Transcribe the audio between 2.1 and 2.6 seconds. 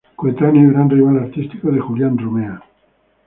Romea.